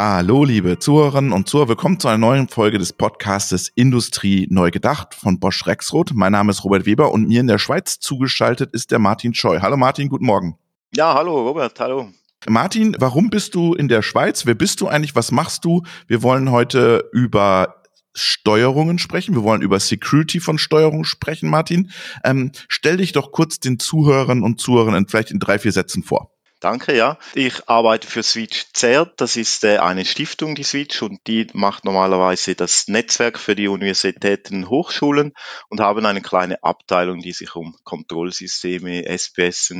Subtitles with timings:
[0.00, 1.70] Hallo, liebe Zuhörerinnen und Zuhörer.
[1.70, 6.12] Willkommen zu einer neuen Folge des Podcastes Industrie neu gedacht von Bosch Rexroth.
[6.14, 9.58] Mein Name ist Robert Weber und mir in der Schweiz zugeschaltet ist der Martin Scheu.
[9.60, 10.56] Hallo Martin, guten Morgen.
[10.94, 12.10] Ja, hallo Robert, hallo.
[12.48, 14.46] Martin, warum bist du in der Schweiz?
[14.46, 15.16] Wer bist du eigentlich?
[15.16, 15.82] Was machst du?
[16.06, 17.82] Wir wollen heute über
[18.14, 19.34] Steuerungen sprechen.
[19.34, 21.90] Wir wollen über Security von Steuerung sprechen, Martin.
[22.22, 26.37] Ähm, stell dich doch kurz den Zuhörern und Zuhörern vielleicht in drei, vier Sätzen vor.
[26.60, 27.18] Danke, ja.
[27.34, 29.20] Ich arbeite für Switch CERT.
[29.20, 33.68] Das ist äh, eine Stiftung, die Switch, und die macht normalerweise das Netzwerk für die
[33.68, 35.34] Universitäten und Hochschulen
[35.68, 39.72] und haben eine kleine Abteilung, die sich um Kontrollsysteme, SPS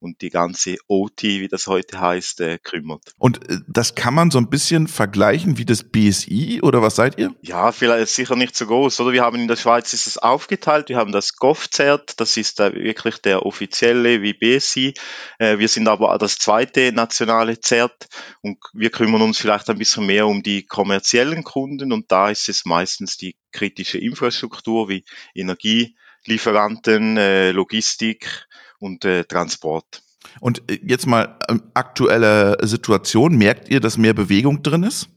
[0.00, 3.12] und die ganze OT, wie das heute heißt, äh, kümmert.
[3.18, 7.16] Und äh, das kann man so ein bisschen vergleichen wie das BSI oder was seid
[7.16, 7.32] ihr?
[7.42, 9.12] Ja, vielleicht sicher nicht so groß, oder?
[9.12, 10.88] Wir haben in der Schweiz ist es aufgeteilt.
[10.88, 14.94] Wir haben das GovCert, das ist wirklich der offizielle wie BSI.
[15.38, 18.08] wir sind aber das zweite nationale ZERT
[18.42, 22.48] und wir kümmern uns vielleicht ein bisschen mehr um die kommerziellen Kunden und da ist
[22.48, 28.46] es meistens die kritische Infrastruktur wie Energielieferanten, äh, Logistik
[28.78, 30.02] und äh, Transport.
[30.40, 35.08] Und äh, jetzt mal ähm, aktuelle Situation, merkt ihr, dass mehr Bewegung drin ist?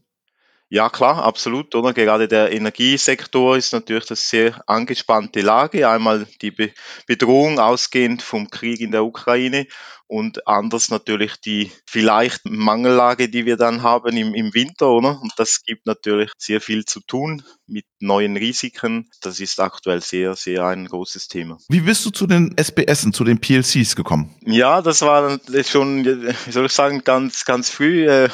[0.70, 1.94] Ja, klar, absolut, oder?
[1.94, 5.88] Gerade der Energiesektor ist natürlich eine sehr angespannte Lage.
[5.88, 6.72] Einmal die Be
[7.06, 9.66] Bedrohung ausgehend vom Krieg in der Ukraine
[10.08, 15.20] und anders natürlich die vielleicht Mangellage, die wir dann haben im, im Winter, oder?
[15.20, 19.10] Und das gibt natürlich sehr viel zu tun mit neuen Risiken.
[19.20, 21.58] Das ist aktuell sehr, sehr ein großes Thema.
[21.68, 24.34] Wie bist du zu den SBS, zu den PLCs gekommen?
[24.46, 28.08] Ja, das war schon, wie soll ich sagen, ganz, ganz früh.
[28.08, 28.30] Äh,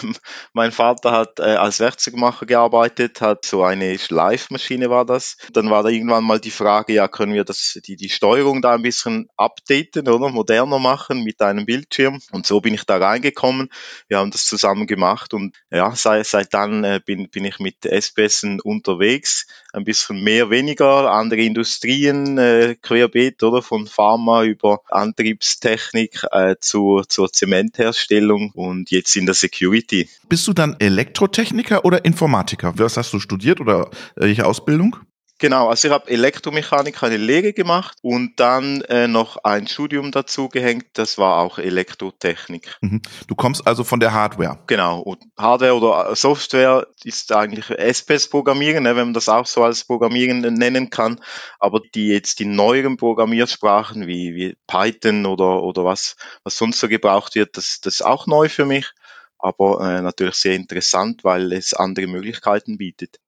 [0.53, 5.37] mein Vater hat äh, als Werkzeugmacher gearbeitet, hat so eine Schleifmaschine war das.
[5.53, 8.75] Dann war da irgendwann mal die Frage, ja, können wir das, die, die Steuerung da
[8.75, 12.21] ein bisschen updaten oder moderner machen mit einem Bildschirm.
[12.33, 13.69] Und so bin ich da reingekommen.
[14.09, 17.85] Wir haben das zusammen gemacht und ja, seit, seit dann äh, bin, bin ich mit
[17.85, 19.47] SBS unterwegs.
[19.73, 23.63] Ein bisschen mehr, weniger, andere Industrien, äh, querbeet, oder?
[23.63, 30.09] Von Pharma über Antriebstechnik äh, zur, zur Zementherstellung und jetzt in der Security.
[30.29, 32.73] Bist du dann Elektrotechniker oder Informatiker?
[32.77, 34.97] Was hast du studiert oder welche Ausbildung?
[35.45, 40.49] Genau, also ich habe Elektromechanik, eine Lehre gemacht und dann äh, noch ein Studium dazu
[40.49, 42.79] gehängt, das war auch Elektrotechnik.
[42.81, 43.03] Mhm.
[43.27, 44.59] Du kommst also von der Hardware.
[44.69, 49.85] Genau, und Hardware oder Software ist eigentlich SPS-Programmieren, ne, wenn man das auch so als
[49.85, 51.21] Programmieren nennen kann,
[51.59, 56.89] aber die jetzt die neueren Programmiersprachen wie, wie Python oder, oder was, was sonst so
[56.89, 58.93] gebraucht wird, das, das ist auch neu für mich,
[59.39, 63.19] aber äh, natürlich sehr interessant, weil es andere Möglichkeiten bietet.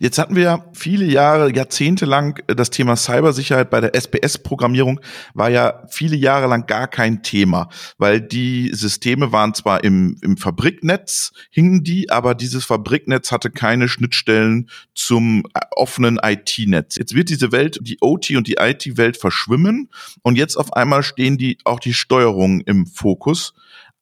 [0.00, 5.00] Jetzt hatten wir ja viele Jahre, Jahrzehnte lang äh, das Thema Cybersicherheit bei der SPS-Programmierung
[5.32, 10.36] war ja viele Jahre lang gar kein Thema, weil die Systeme waren zwar im, im
[10.36, 16.96] Fabriknetz, hingen die, aber dieses Fabriknetz hatte keine Schnittstellen zum äh, offenen IT-Netz.
[16.96, 19.88] Jetzt wird diese Welt, die OT und die IT-Welt verschwimmen
[20.20, 23.54] und jetzt auf einmal stehen die auch die Steuerungen im Fokus,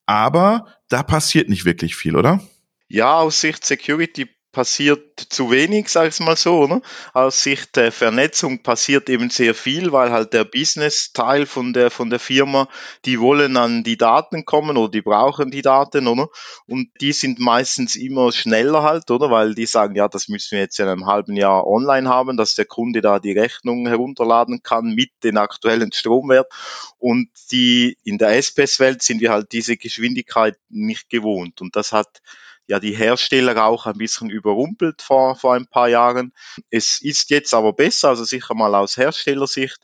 [0.04, 2.40] aber da passiert nicht wirklich viel, oder?
[2.88, 6.82] Ja, aus Sicht Security passiert zu wenig, sag ich mal so, oder?
[7.12, 12.10] Aus Sicht der Vernetzung passiert eben sehr viel, weil halt der Business-Teil von der, von
[12.10, 12.68] der Firma,
[13.04, 16.28] die wollen an die Daten kommen oder die brauchen die Daten, oder?
[16.66, 19.30] Und die sind meistens immer schneller halt, oder?
[19.30, 22.54] Weil die sagen, ja, das müssen wir jetzt in einem halben Jahr online haben, dass
[22.54, 26.50] der Kunde da die Rechnung herunterladen kann mit den aktuellen Stromwert.
[26.98, 31.60] Und die, in der SPS-Welt sind wir halt diese Geschwindigkeit nicht gewohnt.
[31.60, 32.20] Und das hat
[32.70, 36.32] ja die Hersteller auch ein bisschen überrumpelt vor, vor ein paar Jahren.
[36.70, 39.78] Es ist jetzt aber besser, also sicher mal aus Herstellersicht.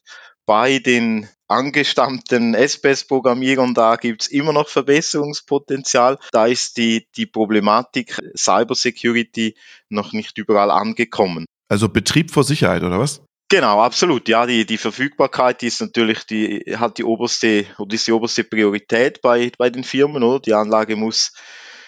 [0.47, 6.19] Bei den angestammten SPS-Programmierern, da gibt's immer noch Verbesserungspotenzial.
[6.31, 9.57] Da ist die, die Problematik Cybersecurity
[9.89, 11.47] noch nicht überall angekommen.
[11.69, 13.23] Also Betrieb vor Sicherheit, oder was?
[13.49, 14.29] Genau, absolut.
[14.29, 19.21] Ja, die, die Verfügbarkeit ist natürlich die, hat die oberste, oder ist die oberste Priorität
[19.21, 20.41] bei, bei den Firmen, oder?
[20.41, 21.33] Die Anlage muss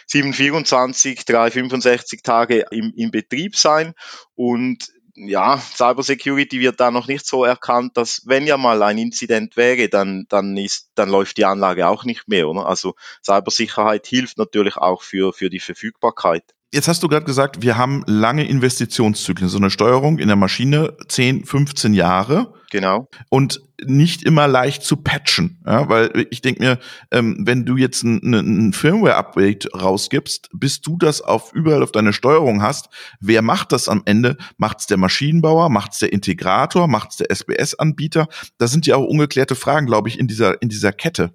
[0.09, 3.95] 724, 365 Tage im, im Betrieb sein
[4.35, 9.57] und ja, Cybersecurity wird da noch nicht so erkannt, dass wenn ja mal ein Inzident
[9.57, 12.67] wäre, dann, dann ist, dann läuft die Anlage auch nicht mehr, oder?
[12.67, 12.95] Also
[13.25, 16.45] Cybersicherheit hilft natürlich auch für, für die Verfügbarkeit.
[16.71, 20.95] Jetzt hast du gerade gesagt, wir haben lange Investitionszyklen, so eine Steuerung in der Maschine
[21.09, 22.53] 10, 15 Jahre.
[22.71, 23.09] Genau.
[23.31, 26.79] Und nicht immer leicht zu patchen, ja, weil ich denke mir,
[27.11, 32.13] ähm, wenn du jetzt ein, ein Firmware-Update rausgibst, bis du das auf überall auf deine
[32.13, 32.89] Steuerung hast,
[33.21, 34.37] wer macht das am Ende?
[34.59, 35.71] Macht's der Maschinenbauer?
[35.71, 36.87] Macht's der Integrator?
[36.87, 38.29] Macht's der SBS-Anbieter?
[38.59, 41.33] Das sind ja auch ungeklärte Fragen, glaube ich, in dieser in dieser Kette.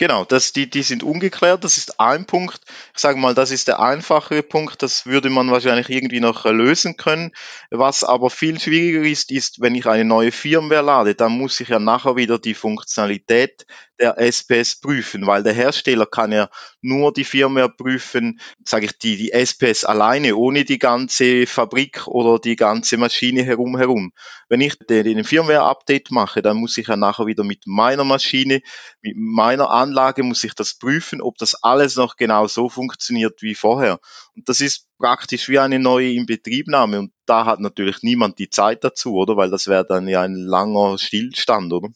[0.00, 2.60] Genau, das, die, die sind ungeklärt, das ist ein Punkt.
[2.94, 6.52] Ich sage mal, das ist der einfachere Punkt, das würde man wahrscheinlich irgendwie noch äh,
[6.52, 7.32] lösen können.
[7.70, 11.68] Was aber viel schwieriger ist, ist, wenn ich eine neue Firmware lade, dann muss ich
[11.68, 13.66] ja nachher wieder die Funktionalität
[14.00, 16.48] der SPS prüfen, weil der Hersteller kann ja
[16.80, 22.38] nur die Firmware prüfen, sage ich, die, die SPS alleine, ohne die ganze Fabrik oder
[22.38, 24.12] die ganze Maschine herum herum.
[24.48, 28.60] Wenn ich den, den Firmware-Update mache, dann muss ich ja nachher wieder mit meiner Maschine,
[29.02, 33.54] mit meiner Anlage muss ich das prüfen, ob das alles noch genau so funktioniert wie
[33.54, 33.98] vorher.
[34.34, 38.84] Und das ist praktisch wie eine neue Inbetriebnahme und da hat natürlich niemand die Zeit
[38.84, 39.36] dazu, oder?
[39.36, 41.88] Weil das wäre dann ja ein langer Stillstand, oder?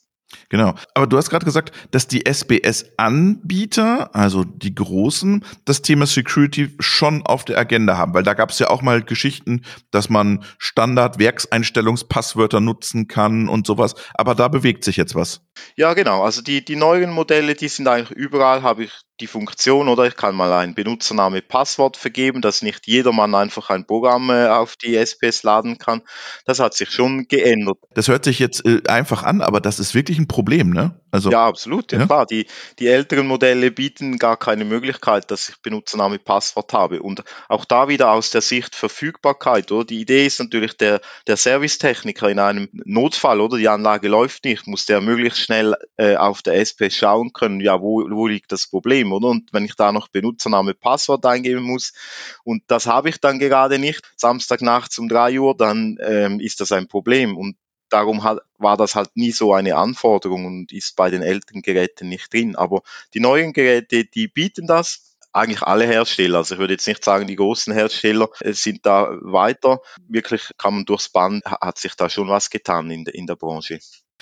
[0.48, 0.74] Genau.
[0.94, 7.26] Aber du hast gerade gesagt, dass die SBS-Anbieter, also die großen, das Thema Security schon
[7.26, 12.60] auf der Agenda haben, weil da gab es ja auch mal Geschichten, dass man Standard-Werkseinstellungspasswörter
[12.60, 13.94] nutzen kann und sowas.
[14.14, 15.40] Aber da bewegt sich jetzt was.
[15.76, 16.22] Ja, genau.
[16.22, 18.92] Also die, die neuen Modelle, die sind eigentlich überall, habe ich
[19.22, 23.86] die Funktion oder ich kann mal ein Benutzername, Passwort vergeben, dass nicht jedermann einfach ein
[23.86, 26.02] Programm äh, auf die SPS laden kann.
[26.44, 27.78] Das hat sich schon geändert.
[27.94, 31.00] Das hört sich jetzt äh, einfach an, aber das ist wirklich ein Problem, ne?
[31.12, 32.24] Also, ja, absolut, ja, ja, klar.
[32.24, 32.46] Die,
[32.78, 37.02] die älteren Modelle bieten gar keine Möglichkeit, dass ich Benutzername, Passwort habe.
[37.02, 39.84] Und auch da wieder aus der Sicht Verfügbarkeit, oder?
[39.84, 43.58] Die Idee ist natürlich, der, der Servicetechniker in einem Notfall, oder?
[43.58, 47.82] Die Anlage läuft nicht, muss der möglichst schnell äh, auf der SP schauen können, ja,
[47.82, 49.28] wo, wo liegt das Problem, oder?
[49.28, 51.92] Und wenn ich da noch Benutzername, Passwort eingeben muss,
[52.42, 56.72] und das habe ich dann gerade nicht, Samstagnachts um drei Uhr, dann ähm, ist das
[56.72, 57.36] ein Problem.
[57.36, 57.56] Und
[57.92, 62.08] darum hat, war das halt nie so eine Anforderung und ist bei den älteren Geräten
[62.08, 62.56] nicht drin.
[62.56, 62.82] Aber
[63.14, 65.16] die neuen Geräte, die bieten das.
[65.34, 66.38] Eigentlich alle Hersteller.
[66.38, 69.80] Also ich würde jetzt nicht sagen, die großen Hersteller äh, sind da weiter.
[70.06, 73.80] Wirklich kann man durchs Band, hat sich da schon was getan in, in der Branche.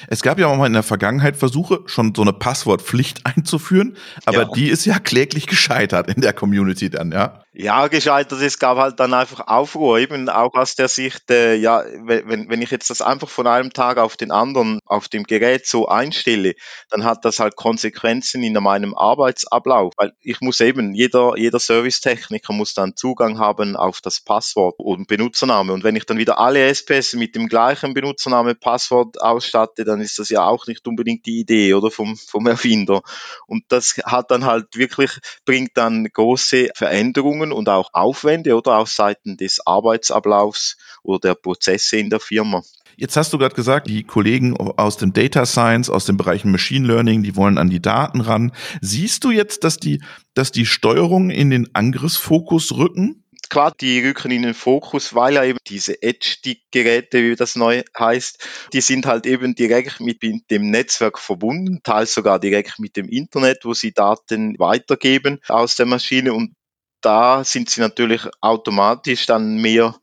[0.08, 4.42] Es gab ja auch mal in der Vergangenheit Versuche, schon so eine Passwortpflicht einzuführen, aber
[4.42, 4.50] ja.
[4.54, 7.44] die ist ja kläglich gescheitert in der Community dann, ja.
[7.52, 8.40] Ja, gescheitert.
[8.42, 12.62] Es gab halt dann einfach Aufruhr, eben auch aus der Sicht, äh, ja, wenn, wenn
[12.62, 16.54] ich jetzt das einfach von einem Tag auf den anderen auf dem Gerät so einstelle,
[16.90, 22.52] dann hat das halt Konsequenzen in meinem Arbeitsablauf, weil ich muss eben, jeder, jeder Servicetechniker
[22.52, 25.72] muss dann Zugang haben auf das Passwort und Benutzername.
[25.72, 30.18] Und wenn ich dann wieder alle SPS mit dem gleichen Benutzername, Passwort ausstatte, dann ist
[30.18, 33.02] das ja auch nicht unbedingt die Idee, oder, vom, vom Erfinder.
[33.46, 38.88] Und das hat dann halt wirklich, bringt dann große Veränderungen und auch Aufwände oder auf
[38.88, 42.62] Seiten des Arbeitsablaufs oder der Prozesse in der Firma.
[42.96, 46.86] Jetzt hast du gerade gesagt, die Kollegen aus dem Data Science, aus den Bereichen Machine
[46.86, 48.52] Learning, die wollen an die Daten ran.
[48.82, 50.02] Siehst du jetzt, dass die,
[50.34, 53.24] dass die Steuerung in den Angriffsfokus rücken?
[53.50, 58.46] Klar, die rücken in den Fokus, weil ja eben diese Edge-Geräte, wie das neu heißt,
[58.72, 63.64] die sind halt eben direkt mit dem Netzwerk verbunden, teils sogar direkt mit dem Internet,
[63.64, 66.54] wo sie Daten weitergeben aus der Maschine und
[67.00, 69.96] da sind sie natürlich automatisch dann mehr,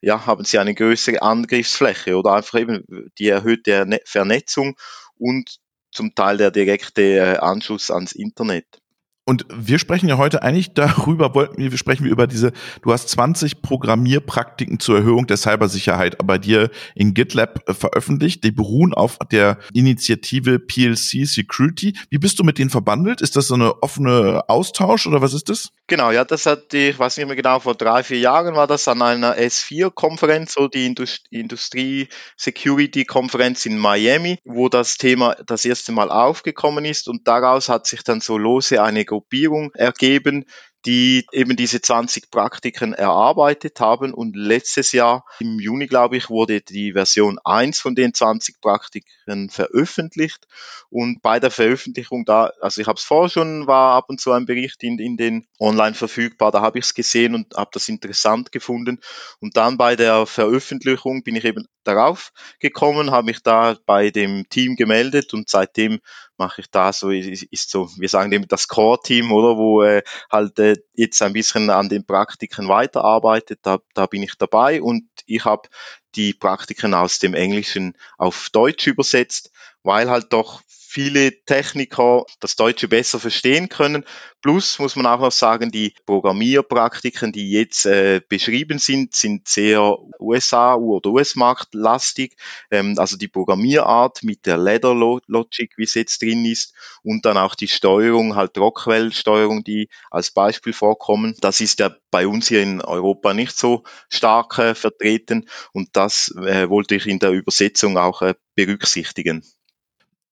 [0.00, 2.84] ja, haben sie eine größere Angriffsfläche oder einfach eben
[3.18, 4.76] die erhöhte Vernetzung
[5.18, 5.58] und
[5.92, 8.80] zum Teil der direkte äh, Anschluss ans Internet.
[9.26, 13.08] Und wir sprechen ja heute eigentlich darüber, wollten wir, sprechen wir über diese, du hast
[13.08, 18.44] 20 Programmierpraktiken zur Erhöhung der Cybersicherheit bei dir in GitLab äh, veröffentlicht.
[18.44, 21.94] Die beruhen auf der Initiative PLC Security.
[22.10, 23.22] Wie bist du mit denen verbandelt?
[23.22, 25.70] Ist das so eine offene Austausch oder was ist das?
[25.86, 28.88] Genau, ja, das hat, ich weiß nicht mehr genau, vor drei, vier Jahren war das
[28.88, 30.86] an einer S4-Konferenz, so die
[31.30, 38.02] Industrie-Security-Konferenz in Miami, wo das Thema das erste Mal aufgekommen ist und daraus hat sich
[38.02, 40.44] dann so lose eine Gruppierung ergeben,
[40.86, 44.12] die eben diese 20 Praktiken erarbeitet haben.
[44.12, 49.48] Und letztes Jahr im Juni, glaube ich, wurde die Version 1 von den 20 Praktiken
[49.48, 50.46] veröffentlicht.
[50.90, 54.32] Und bei der Veröffentlichung da, also ich habe es vorher schon, war ab und zu
[54.32, 57.88] ein Bericht in, in den online verfügbar, da habe ich es gesehen und habe das
[57.88, 59.00] interessant gefunden.
[59.40, 64.48] Und dann bei der Veröffentlichung bin ich eben darauf gekommen, habe mich da bei dem
[64.50, 66.00] Team gemeldet und seitdem
[66.36, 70.58] mache ich da so, ist so, wir sagen eben das Core-Team, oder, wo äh, halt
[70.58, 75.44] äh, jetzt ein bisschen an den Praktiken weiterarbeitet, da, da bin ich dabei und ich
[75.44, 75.68] habe
[76.14, 79.50] die Praktiken aus dem Englischen auf Deutsch übersetzt,
[79.82, 80.62] weil halt doch
[80.94, 84.04] viele Techniker das Deutsche besser verstehen können.
[84.42, 89.98] Plus muss man auch noch sagen, die Programmierpraktiken, die jetzt äh, beschrieben sind, sind sehr
[90.20, 92.36] USA- oder US-Markt lastig.
[92.70, 97.38] Ähm, also die Programmierart mit der Ladder Logic, wie es jetzt drin ist, und dann
[97.38, 101.34] auch die Steuerung, halt Rockwell-Steuerung, die als Beispiel vorkommen.
[101.40, 106.32] Das ist ja bei uns hier in Europa nicht so stark äh, vertreten und das
[106.36, 109.42] äh, wollte ich in der Übersetzung auch äh, berücksichtigen.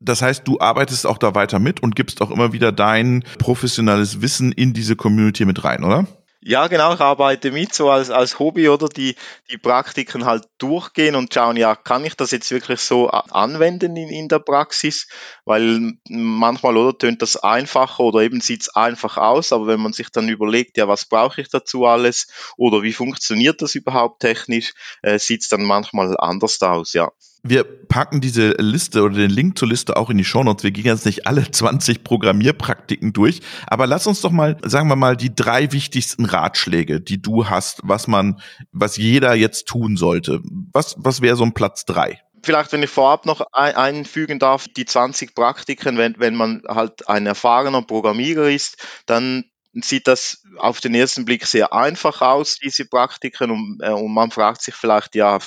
[0.04, 4.20] Das heißt, du arbeitest auch da weiter mit und gibst auch immer wieder dein professionelles
[4.20, 6.06] Wissen in diese Community mit rein, oder?
[6.44, 9.14] Ja, genau, ich arbeite mit, so als, als Hobby oder die,
[9.48, 14.08] die Praktiken halt durchgehen und schauen, ja, kann ich das jetzt wirklich so anwenden in,
[14.08, 15.06] in der Praxis?
[15.44, 19.92] Weil manchmal, oder, tönt das einfacher oder eben sieht es einfach aus, aber wenn man
[19.92, 24.72] sich dann überlegt, ja, was brauche ich dazu alles oder wie funktioniert das überhaupt technisch,
[25.02, 27.12] äh, sieht es dann manchmal anders aus, ja.
[27.44, 30.62] Wir packen diese Liste oder den Link zur Liste auch in die Shownotes.
[30.62, 34.96] Wir gehen jetzt nicht alle 20 Programmierpraktiken durch, aber lass uns doch mal, sagen wir
[34.96, 40.40] mal, die drei wichtigsten Ratschläge, die du hast, was man, was jeder jetzt tun sollte.
[40.72, 42.20] Was, was wäre so ein Platz drei?
[42.44, 47.08] Vielleicht, wenn ich vorab noch ein, einfügen darf, die 20 Praktiken, wenn, wenn man halt
[47.08, 49.44] ein erfahrener Programmierer ist, dann
[49.74, 54.30] sieht das auf den ersten Blick sehr einfach aus, diese Praktiken, und, äh, und man
[54.30, 55.38] fragt sich vielleicht, ja,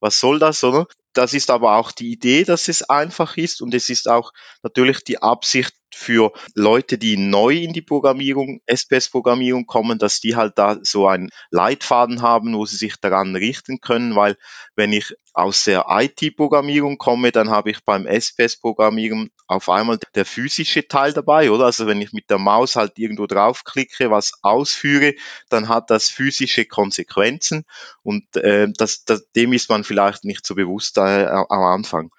[0.00, 0.86] was soll das, oder?
[1.12, 5.02] Das ist aber auch die Idee, dass es einfach ist und es ist auch natürlich
[5.02, 10.78] die Absicht für Leute, die neu in die Programmierung, SPS-Programmierung kommen, dass die halt da
[10.82, 14.36] so einen Leitfaden haben, wo sie sich daran richten können, weil
[14.74, 20.88] wenn ich aus der IT-Programmierung komme, dann habe ich beim SPS-Programmieren auf einmal der physische
[20.88, 21.66] Teil dabei, oder?
[21.66, 25.14] Also wenn ich mit der Maus halt irgendwo draufklicke, was ausführe,
[25.48, 27.64] dann hat das physische Konsequenzen
[28.02, 32.10] und äh, das, das, dem ist man vielleicht nicht so bewusst äh, am Anfang.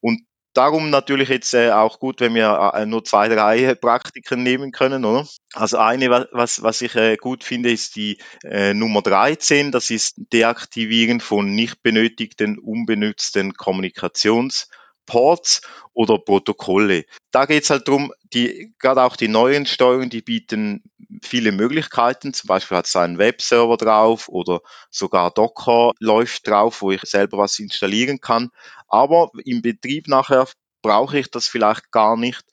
[0.00, 0.20] Und
[0.58, 5.04] darum natürlich jetzt äh, auch gut, wenn wir äh, nur zwei, drei Praktiken nehmen können,
[5.04, 5.26] oder?
[5.54, 9.70] Also eine, was, was ich äh, gut finde, ist die äh, Nummer 13.
[9.70, 14.66] Das ist Deaktivieren von nicht benötigten, unbenutzten Kommunikations-
[15.08, 15.62] Ports
[15.94, 17.04] oder Protokolle.
[17.32, 20.84] Da geht es halt darum, die, gerade auch die neuen Steuerungen, die bieten
[21.22, 22.34] viele Möglichkeiten.
[22.34, 24.60] Zum Beispiel hat es einen Webserver drauf oder
[24.90, 28.50] sogar Docker läuft drauf, wo ich selber was installieren kann.
[28.86, 30.46] Aber im Betrieb nachher
[30.82, 32.44] brauche ich das vielleicht gar nicht.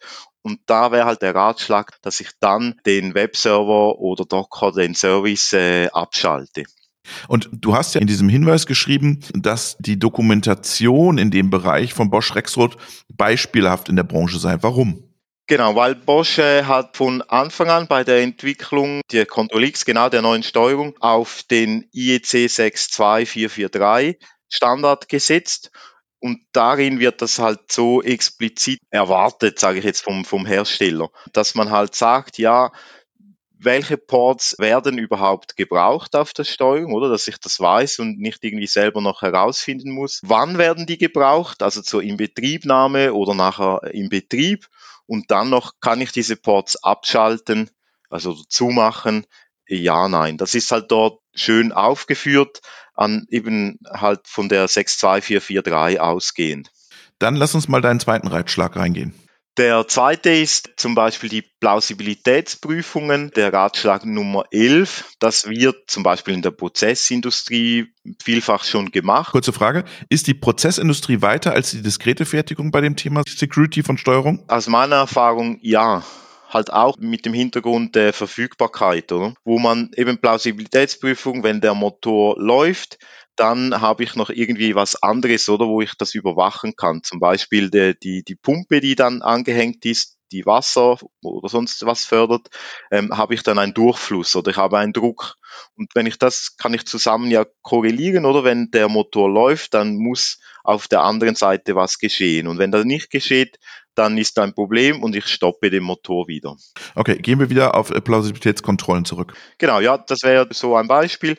[0.41, 5.53] Und da wäre halt der Ratschlag, dass ich dann den Webserver oder Docker, den Service
[5.53, 6.63] äh, abschalte.
[7.27, 12.09] Und du hast ja in diesem Hinweis geschrieben, dass die Dokumentation in dem Bereich von
[12.09, 12.77] Bosch Rexroth
[13.13, 14.57] beispielhaft in der Branche sei.
[14.61, 15.03] Warum?
[15.47, 20.09] Genau, weil Bosch äh, hat von Anfang an bei der Entwicklung der Control X, genau
[20.09, 24.17] der neuen Steuerung, auf den IEC 62443
[24.49, 25.71] Standard gesetzt.
[26.19, 31.53] Und darin wird das halt so explizit erwartet, sage ich jetzt vom, vom Hersteller, dass
[31.53, 32.71] man halt sagt, ja,
[33.65, 38.43] welche Ports werden überhaupt gebraucht auf der Steuerung, oder dass ich das weiß und nicht
[38.43, 40.21] irgendwie selber noch herausfinden muss.
[40.23, 44.67] Wann werden die gebraucht, also zur Inbetriebnahme oder nachher im Betrieb
[45.07, 47.69] und dann noch kann ich diese Ports abschalten,
[48.09, 49.25] also zumachen.
[49.67, 50.37] Ja, nein.
[50.37, 52.61] Das ist halt dort schön aufgeführt,
[52.93, 56.71] an eben halt von der 62443 ausgehend.
[57.19, 59.13] Dann lass uns mal deinen zweiten Reitschlag reingehen.
[59.57, 65.15] Der zweite ist zum Beispiel die Plausibilitätsprüfungen, der Ratschlag Nummer 11.
[65.19, 67.87] Das wird zum Beispiel in der Prozessindustrie
[68.21, 69.31] vielfach schon gemacht.
[69.31, 73.97] Kurze Frage, ist die Prozessindustrie weiter als die diskrete Fertigung bei dem Thema Security von
[73.97, 74.43] Steuerung?
[74.49, 76.03] Aus meiner Erfahrung ja
[76.55, 79.33] halt auch mit dem Hintergrund der Verfügbarkeit, oder?
[79.43, 82.97] wo man eben Plausibilitätsprüfung, wenn der Motor läuft,
[83.35, 87.03] dann habe ich noch irgendwie was anderes, oder wo ich das überwachen kann.
[87.03, 92.05] Zum Beispiel die, die, die Pumpe, die dann angehängt ist, die Wasser oder sonst was
[92.05, 92.47] fördert,
[92.91, 95.35] ähm, habe ich dann einen Durchfluss oder ich habe einen Druck.
[95.75, 99.97] Und wenn ich das, kann ich zusammen ja korrelieren, oder wenn der Motor läuft, dann
[99.97, 102.47] muss auf der anderen Seite was geschehen.
[102.47, 103.59] Und wenn das nicht geschieht,
[103.95, 106.55] dann ist ein Problem und ich stoppe den Motor wieder.
[106.95, 109.33] Okay, gehen wir wieder auf Plausibilitätskontrollen zurück.
[109.57, 111.37] Genau, ja, das wäre so ein Beispiel.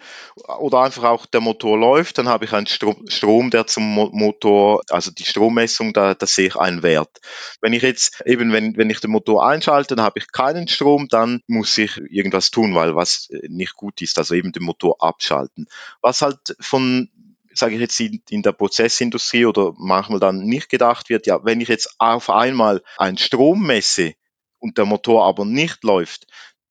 [0.59, 5.11] Oder einfach auch der Motor läuft, dann habe ich einen Strom, der zum Motor, also
[5.11, 7.21] die Strommessung, da, da sehe ich einen Wert.
[7.61, 11.09] Wenn ich jetzt eben, wenn, wenn ich den Motor einschalte, dann habe ich keinen Strom,
[11.09, 15.67] dann muss ich irgendwas tun, weil was nicht gut ist, also eben den Motor abschalten.
[16.01, 17.11] Was halt von
[17.57, 21.61] sage ich jetzt, in, in der Prozessindustrie oder manchmal dann nicht gedacht wird, ja, wenn
[21.61, 24.15] ich jetzt auf einmal einen Strom messe
[24.59, 26.27] und der Motor aber nicht läuft,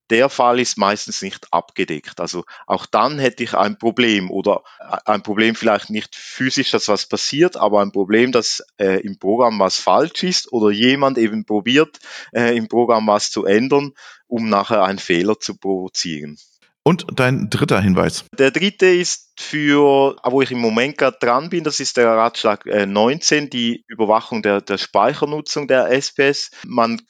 [0.10, 2.20] der Fall ist meistens nicht abgedeckt.
[2.20, 4.64] Also auch dann hätte ich ein Problem oder
[5.06, 9.60] ein Problem vielleicht nicht physisch, dass was passiert, aber ein Problem, dass äh, im Programm
[9.60, 12.00] was falsch ist oder jemand eben probiert,
[12.34, 13.94] äh, im Programm was zu ändern,
[14.28, 16.38] um nachher einen Fehler zu provozieren.
[16.88, 18.26] Und dein dritter Hinweis.
[18.38, 22.64] Der dritte ist für, wo ich im Moment gerade dran bin, das ist der Ratschlag
[22.68, 26.52] 19, äh, die Überwachung der, der Speichernutzung der SPS.
[26.64, 27.02] Man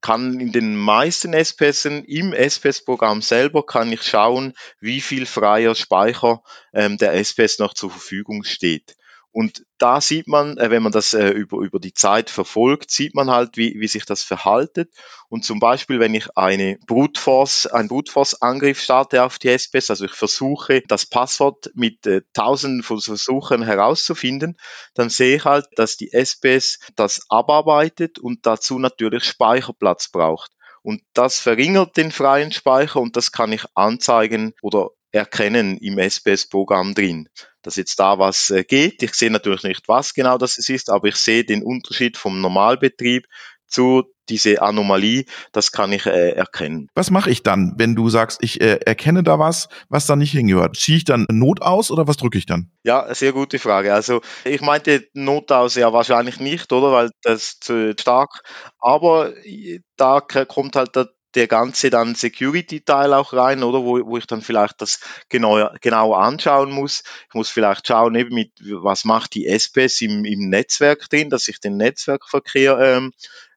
[0.00, 6.42] kann in den meisten SPSen im SPS-Programm selber kann ich schauen, wie viel freier Speicher
[6.72, 8.94] ähm, der SPS noch zur Verfügung steht.
[9.34, 13.16] Und da sieht man, äh, wenn man das äh, über, über die Zeit verfolgt, sieht
[13.16, 14.92] man halt, wie, wie sich das verhaltet.
[15.28, 19.48] Und zum Beispiel, wenn ich eine Brute Force, einen Brute Force Angriff starte auf die
[19.48, 24.56] SPS, also ich versuche, das Passwort mit äh, tausenden von Versuchen herauszufinden,
[24.94, 30.52] dann sehe ich halt, dass die SPS das abarbeitet und dazu natürlich Speicherplatz braucht.
[30.82, 36.94] Und das verringert den freien Speicher und das kann ich anzeigen oder erkennen im SPS-Programm
[36.94, 37.28] drin,
[37.64, 39.02] dass jetzt da was äh, geht.
[39.02, 43.26] Ich sehe natürlich nicht, was genau das ist, aber ich sehe den Unterschied vom Normalbetrieb
[43.66, 46.88] zu diese Anomalie, das kann ich äh, erkennen.
[46.94, 50.32] Was mache ich dann, wenn du sagst, ich äh, erkenne da was, was da nicht
[50.32, 50.76] hingehört?
[50.76, 52.70] Ziehe ich dann Not aus oder was drücke ich dann?
[52.84, 53.92] Ja, sehr gute Frage.
[53.92, 56.92] Also ich meinte Not aus ja wahrscheinlich nicht, oder?
[56.92, 58.42] Weil das zu stark.
[58.78, 60.96] Aber äh, da kommt halt
[61.34, 66.18] der ganze dann Security-Teil auch rein, oder wo, wo ich dann vielleicht das genau, genauer
[66.18, 67.02] anschauen muss.
[67.28, 71.48] Ich muss vielleicht schauen, eben mit was macht die SPS im, im Netzwerk drin, dass
[71.48, 73.12] ich den Netzwerkverkehr ähm,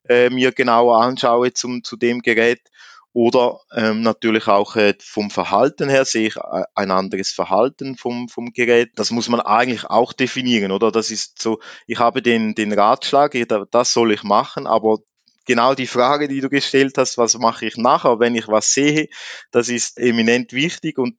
[0.07, 2.61] äh, mir genauer anschaue zum, zu dem Gerät.
[3.13, 8.29] Oder ähm, natürlich auch äh, vom Verhalten her sehe ich äh, ein anderes Verhalten vom,
[8.29, 8.91] vom Gerät.
[8.95, 10.91] Das muss man eigentlich auch definieren, oder?
[10.91, 13.35] Das ist so, ich habe den, den Ratschlag,
[13.71, 14.99] das soll ich machen, aber
[15.47, 19.07] genau die Frage, die du gestellt hast, was mache ich nachher, wenn ich was sehe,
[19.51, 21.17] das ist eminent wichtig und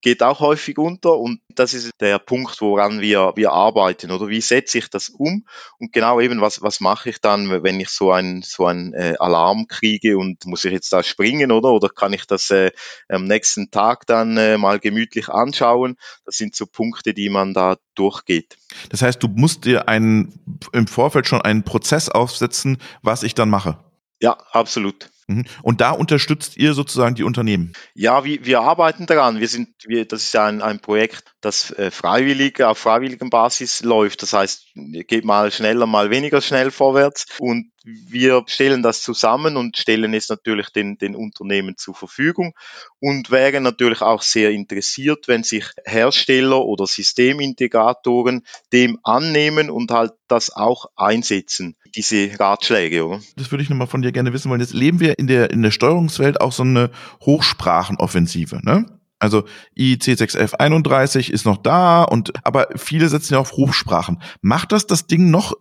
[0.00, 4.40] geht auch häufig unter und das ist der Punkt, woran wir, wir arbeiten oder wie
[4.40, 5.44] setze ich das um
[5.78, 9.16] und genau eben, was, was mache ich dann, wenn ich so ein, so ein äh,
[9.18, 12.70] Alarm kriege und muss ich jetzt da springen oder, oder kann ich das äh,
[13.08, 15.96] am nächsten Tag dann äh, mal gemütlich anschauen?
[16.24, 18.56] Das sind so Punkte, die man da durchgeht.
[18.88, 23.50] Das heißt, du musst dir einen, im Vorfeld schon einen Prozess aufsetzen, was ich dann
[23.50, 23.78] mache.
[24.20, 25.10] Ja, absolut.
[25.30, 25.44] Mhm.
[25.62, 27.72] Und da unterstützt ihr sozusagen die Unternehmen?
[27.94, 29.38] Ja, wir, wir arbeiten daran.
[29.38, 33.82] Wir sind, wir, das ist ja ein, ein Projekt, das äh, freiwillig, auf freiwilligen Basis
[33.82, 34.22] läuft.
[34.22, 37.26] Das heißt, geht mal schneller, mal weniger schnell vorwärts.
[37.38, 42.52] Und wir stellen das zusammen und stellen es natürlich den, den Unternehmen zur Verfügung
[42.98, 50.12] und wären natürlich auch sehr interessiert, wenn sich Hersteller oder Systemintegratoren dem annehmen und halt
[50.28, 53.06] das auch einsetzen, diese Ratschläge.
[53.06, 53.20] Oder?
[53.36, 54.60] Das würde ich nochmal von dir gerne wissen wollen.
[54.60, 58.86] Jetzt leben wir in der, in der Steuerungswelt auch so eine Hochsprachenoffensive, ne?
[59.20, 59.44] Also
[59.76, 64.22] IEC 61131 ist noch da und aber viele setzen ja auf Hochsprachen.
[64.40, 65.52] Macht das das Ding noch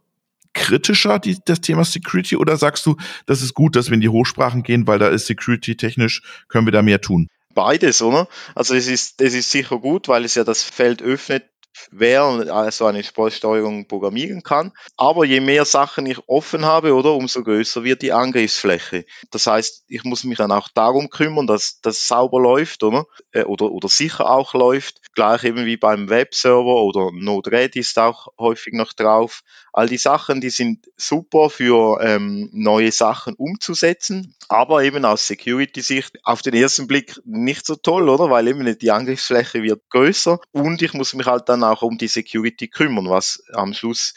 [0.54, 2.96] kritischer, die, das Thema Security, oder sagst du,
[3.26, 6.68] das ist gut, dass wir in die Hochsprachen gehen, weil da ist Security technisch, können
[6.68, 7.28] wir da mehr tun?
[7.54, 8.28] Beides, oder?
[8.56, 11.44] Also es ist, es ist sicher gut, weil es ja das Feld öffnet,
[11.92, 14.72] wer also eine Sportsteuerung programmieren kann.
[14.98, 19.06] Aber je mehr Sachen ich offen habe, oder umso größer wird die Angriffsfläche.
[19.32, 23.06] Das heißt, ich muss mich dann auch darum kümmern, dass das sauber läuft, oder?
[23.32, 25.02] Äh, oder, oder sicher auch läuft.
[25.16, 29.42] Gleich eben wie beim Webserver oder Node-RED ist auch häufig noch drauf.
[29.80, 36.20] All die Sachen, die sind super für ähm, neue Sachen umzusetzen, aber eben aus Security-Sicht
[36.26, 38.30] auf den ersten Blick nicht so toll, oder?
[38.30, 42.10] Weil eben die Angriffsfläche wird größer und ich muss mich halt dann auch um die
[42.10, 44.16] Security kümmern, was am Schluss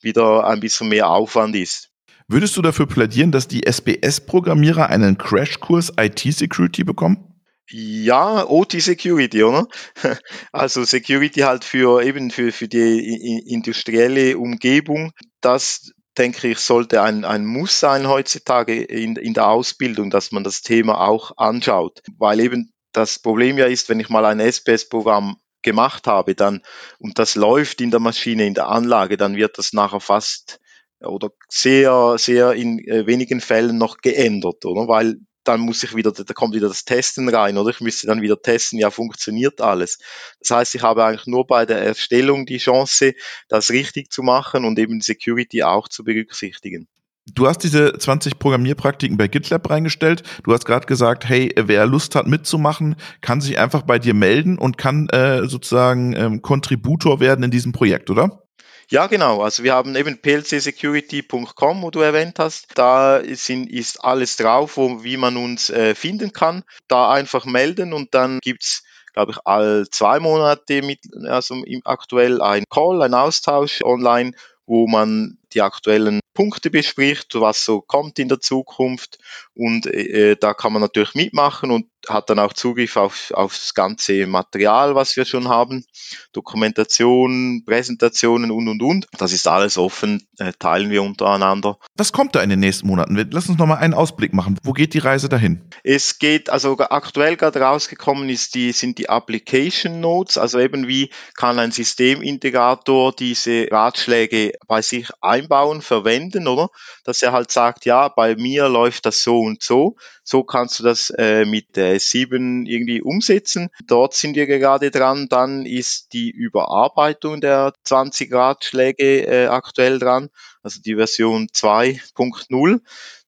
[0.00, 1.90] wieder ein bisschen mehr Aufwand ist.
[2.26, 7.31] Würdest du dafür plädieren, dass die SBS-Programmierer einen Crashkurs IT-Security bekommen?
[7.68, 9.66] Ja, OT Security, oder?
[10.52, 15.12] Also Security halt für eben für, für die industrielle Umgebung.
[15.40, 20.44] Das denke ich, sollte ein, ein Muss sein heutzutage in, in der Ausbildung, dass man
[20.44, 22.02] das Thema auch anschaut.
[22.18, 26.60] Weil eben das Problem ja ist, wenn ich mal ein SPS-Programm gemacht habe, dann
[26.98, 30.60] und das läuft in der Maschine, in der Anlage, dann wird das nachher fast
[31.00, 34.88] oder sehr, sehr in äh, wenigen Fällen noch geändert, oder?
[34.88, 38.22] Weil dann muss ich wieder, da kommt wieder das Testen rein, oder ich müsste dann
[38.22, 39.98] wieder testen, ja, funktioniert alles.
[40.40, 43.14] Das heißt, ich habe eigentlich nur bei der Erstellung die Chance,
[43.48, 46.88] das richtig zu machen und eben Security auch zu berücksichtigen.
[47.32, 50.24] Du hast diese 20 Programmierpraktiken bei GitLab reingestellt.
[50.42, 54.58] Du hast gerade gesagt, hey, wer Lust hat mitzumachen, kann sich einfach bei dir melden
[54.58, 58.41] und kann äh, sozusagen ähm, Kontributor werden in diesem Projekt, oder?
[58.88, 59.42] Ja, genau.
[59.42, 62.66] Also wir haben eben plcsecurity.com, wo du erwähnt hast.
[62.74, 66.62] Da sind, ist alles drauf, wo, wie man uns äh, finden kann.
[66.88, 72.64] Da einfach melden und dann gibt's glaube ich, all zwei Monate mit, also aktuell ein
[72.70, 74.32] Call, ein Austausch online,
[74.66, 79.18] wo man die aktuellen Punkte bespricht, was so kommt in der Zukunft
[79.54, 83.74] und äh, da kann man natürlich mitmachen und hat dann auch Zugriff auf, auf das
[83.74, 85.84] ganze Material, was wir schon haben,
[86.32, 89.06] Dokumentation, Präsentationen und und und.
[89.18, 91.78] Das ist alles offen, äh, teilen wir untereinander.
[91.96, 93.28] Was kommt da in den nächsten Monaten?
[93.30, 94.58] Lass uns noch mal einen Ausblick machen.
[94.62, 95.62] Wo geht die Reise dahin?
[95.84, 101.10] Es geht, also aktuell gerade rausgekommen ist die, sind die Application Notes, also eben wie
[101.36, 106.70] kann ein Systemintegrator diese Ratschläge bei sich einbauen, verwenden, oder?
[107.04, 109.96] Dass er halt sagt, ja, bei mir läuft das so und so.
[110.24, 113.70] So kannst du das äh, mit äh, 7 irgendwie umsetzen.
[113.86, 115.28] Dort sind wir gerade dran.
[115.28, 120.30] Dann ist die Überarbeitung der 20 Ratschläge äh, aktuell dran,
[120.62, 122.80] also die Version 2.0.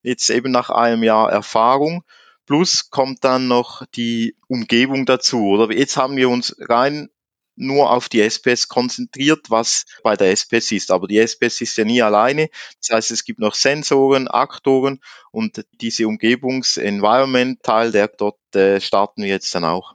[0.02, 2.04] Jetzt eben nach einem Jahr Erfahrung.
[2.46, 5.46] Plus kommt dann noch die Umgebung dazu.
[5.46, 7.08] Oder jetzt haben wir uns rein
[7.56, 10.90] nur auf die SPS konzentriert, was bei der SPS ist.
[10.90, 12.48] Aber die SPS ist ja nie alleine.
[12.80, 19.28] Das heißt, es gibt noch Sensoren, Aktoren und diese Umgebungs-Environment-Teil, der dort äh, starten wir
[19.28, 19.94] jetzt dann auch.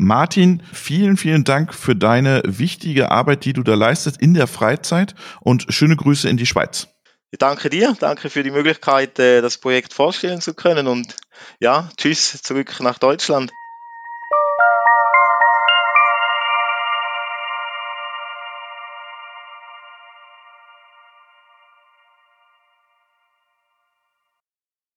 [0.00, 5.16] Martin, vielen, vielen Dank für deine wichtige Arbeit, die du da leistest in der Freizeit
[5.40, 6.86] und schöne Grüße in die Schweiz.
[7.30, 11.16] Ich danke dir, danke für die Möglichkeit, äh, das Projekt vorstellen zu können und
[11.60, 13.52] ja, tschüss zurück nach Deutschland.